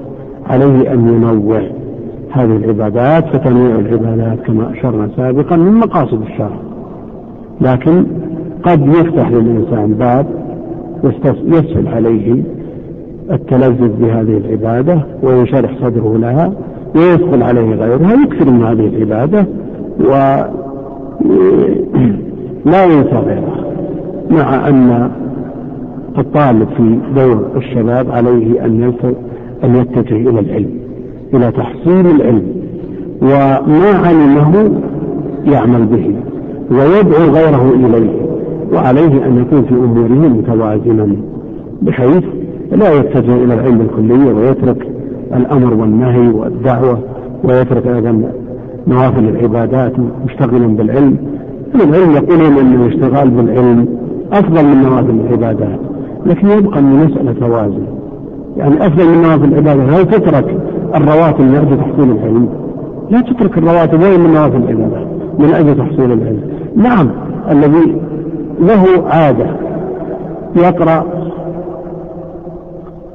[0.47, 1.63] عليه أن ينوع
[2.31, 6.57] هذه العبادات فتنويع العبادات كما أشرنا سابقا من مقاصد الشرع.
[7.61, 8.07] لكن
[8.63, 10.27] قد يفتح للإنسان باب
[11.45, 12.43] يسهل عليه
[13.33, 16.53] التلذذ بهذه العبادة وينشرح صدره لها
[16.95, 19.47] ويدخل عليه غيرها يكثر من هذه العبادة
[20.01, 20.51] ولا
[22.85, 23.62] ينسى غيرها.
[24.33, 25.11] مع أن
[26.19, 28.93] الطالب في دور الشباب عليه أن
[29.65, 30.71] أن يتجه إلى العلم
[31.35, 32.43] إلى تحصيل العلم
[33.23, 34.71] وما علمه
[35.47, 36.15] يعمل به
[36.71, 38.11] ويدعو غيره إليه
[38.73, 41.17] وعليه أن يكون في أموره متوازنا
[41.83, 42.25] بحيث
[42.73, 44.87] لا يتجه إلى العلم الكلية ويترك
[45.37, 46.99] الأمر والنهي والدعوة
[47.45, 48.23] ويترك أيضا
[48.89, 49.93] نوافل العبادات
[50.27, 51.17] مشتغلا بالعلم.
[51.75, 53.89] العلم يقولون أن الاشتغال بالعلم
[54.33, 55.79] أفضل من نوافل العبادات
[56.27, 57.87] لكن يبقى المسألة توازن.
[58.57, 60.57] يعني أفضل من نوافل العبادة هل تترك
[60.95, 62.49] الرواتب من أجل تحصيل العلم؟
[63.11, 65.07] لا تترك الرواتب وين من نوافل العبادة
[65.39, 66.41] من أجل تحصيل العلم.
[66.77, 67.11] نعم
[67.51, 67.97] الذي
[68.61, 69.47] له عادة
[70.57, 71.05] يقرأ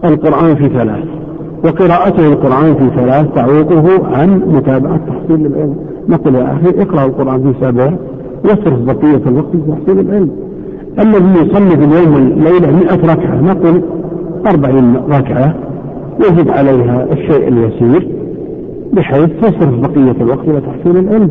[0.05, 1.03] القرآن في ثلاث
[1.65, 5.75] وقراءته القرآن في ثلاث تعوقه عن متابعة تحصيل العلم.
[6.09, 7.91] نقول يا أخي اقرأ القرآن في سبع
[8.45, 10.46] واصرف بقية الوقت في تحصيل العلم.
[10.99, 13.81] الذي يصلي في اليوم والليلة مئة ركعة نقول
[14.47, 15.55] أربعين ركعة
[16.29, 18.07] يجب عليها الشيء اليسير
[18.93, 21.29] بحيث تصرف بقية الوقت إلى تحصيل العلم.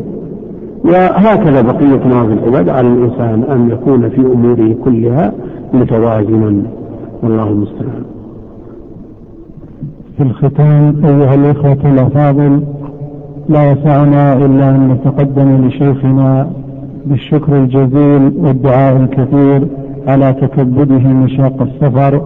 [0.85, 5.33] وهكذا بقية نوافل العباد على الإنسان أن يكون في أموره كلها
[5.73, 6.63] متوازنا.
[7.23, 8.03] والله المستعان.
[10.17, 12.63] في الختام أيها الإخوة الأفاضل
[13.49, 16.47] لا يسعنا إلا أن نتقدم لشيخنا
[17.09, 19.67] بالشكر الجزيل والدعاء الكثير
[20.07, 22.21] على تكبده مشاق السفر.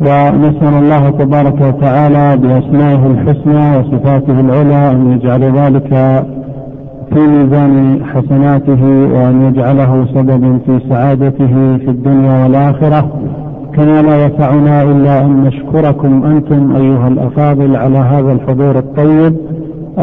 [0.00, 5.88] ونسأل الله تبارك وتعالى بأسمائه الحسنى وصفاته العلى أن يجعل ذلك
[7.12, 8.82] في ميزان حسناته
[9.14, 13.08] وأن يجعله سببا في سعادته في الدنيا والآخرة.
[13.76, 19.36] كما لا يسعنا إلا أن نشكركم أنتم أيها الأفاضل على هذا الحضور الطيب.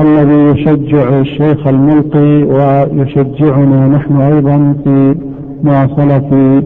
[0.02, 5.16] الذي يشجع الشيخ الملقي ويشجعنا نحن أيضا في
[5.64, 6.64] مواصلة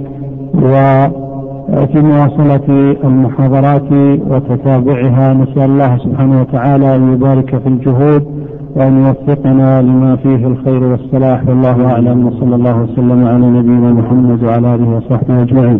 [1.73, 3.91] وفي مواصلة المحاضرات
[4.29, 5.33] وتتابعها.
[5.33, 8.23] نسأل الله سبحانه وتعالى أن يبارك في الجهود
[8.75, 11.47] وأن يوفقنا لما فيه الخير والصلاح.
[11.47, 12.27] والله أعلم.
[12.27, 15.79] وصلى الله وسلم على نبينا محمد وعلى آله وصحبه أجمعين.